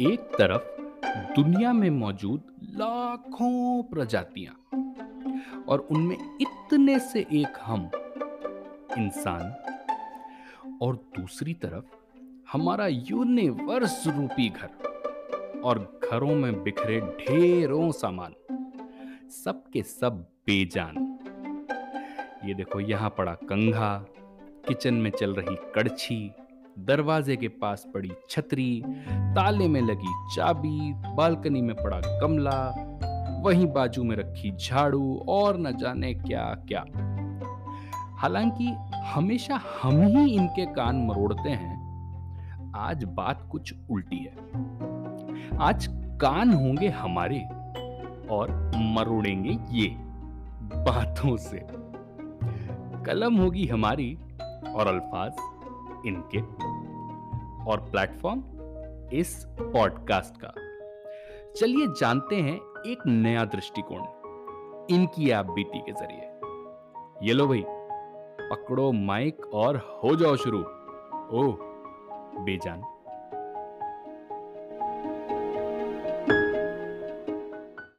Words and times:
एक 0.00 0.20
तरफ़ 0.20 0.80
दुनिया 1.34 1.72
में 1.72 1.90
मौजूद 1.90 2.42
लाखों 2.62 3.82
प्रजातियाँ 3.82 4.54
और 5.68 5.88
उनमें 5.90 6.16
इतने 6.40 6.98
से 6.98 7.20
एक 7.20 7.58
हम 7.62 7.90
इंसान 8.98 9.42
और 10.82 10.96
दूसरी 10.96 11.54
तरफ़ 11.54 11.84
हमारा 12.52 12.86
यूनिवर्स 12.86 14.06
रूपी 14.06 14.48
घर 14.48 15.60
और 15.64 16.00
घरों 16.10 16.34
में 16.34 16.62
बिखरे 16.62 17.00
ढेरों 17.00 17.90
सामान, 17.92 18.34
सबके 19.30 19.82
सब 19.82 20.26
बेजान। 20.46 21.18
ये 22.44 22.54
देखो, 22.54 22.80
यहाँ 22.80 23.14
पड़ा 23.18 23.34
कंघा, 23.34 23.98
किचन 24.68 24.94
में 24.94 25.10
चल 25.10 25.34
रही 25.34 25.56
कड़छी 25.74 26.32
दरवाजे 26.78 27.36
के 27.36 27.48
पास 27.48 27.86
पड़ी 27.94 28.12
छतरी, 28.30 28.82
ताले 29.08 29.68
में 29.68 29.80
लगी 29.80 30.12
चाबी, 30.36 30.92
बालकनी 31.14 31.62
में 31.62 31.76
पड़ा 31.76 32.00
गमला, 32.20 32.74
वहीं 33.44 33.66
बाजू 33.66 34.04
में 34.04 34.16
रखी 34.16 34.56
झाड़ू 34.56 35.24
और 35.28 35.58
न 35.58 35.76
जाने 35.76 36.14
क्या 36.14 36.56
क्या 36.68 36.84
हालाँकि 38.18 38.66
हमेशा 39.06 39.60
हम 39.82 39.96
ही 39.96 40.34
इनके 40.34 40.66
कान 40.66 41.06
मरोड़ते 41.06 41.48
हैं। 41.48 41.84
आज 42.76 43.04
बात 43.04 43.48
कुछ 43.50 43.74
उल्टी 43.90 44.16
है। 44.16 44.36
आज 45.58 45.86
कान 46.20 46.52
होंगे 46.52 46.88
हमारे 46.88 47.40
और 48.30 48.72
मरोड़ेंगे 48.76 49.58
ये 49.70 49.88
बातों 50.76 51.36
से। 51.36 51.66
कलम 53.04 53.36
होगी 53.36 53.66
हमारी 53.66 54.18
और 54.74 54.86
अल्फाज 54.86 55.32
इनके 56.06 56.40
और 57.70 57.80
प्लेटफॉर्म 57.80 58.42
इस 59.12 59.44
पॉडकास्ट 59.60 60.40
का। 60.44 60.52
चलिए 61.56 61.86
जानते 62.00 62.36
हैं 62.36 62.56
एक 62.86 63.06
नया 63.06 63.44
दृष्टिकोण, 63.44 64.02
इनकी 64.94 65.30
आप 65.30 65.46
बीटी 65.46 65.78
के 65.78 65.92
ज़रिए। 65.92 66.30
ये 67.28 67.32
लो 67.32 67.46
भाई, 67.46 67.64
पकड़ो 68.50 68.92
माइक 68.92 69.46
और 69.54 70.00
हो 70.04 70.16
जाओ 70.16 70.36
शुरू। 70.36 70.58
ओ 71.38 71.52
बेजान। 72.44 72.82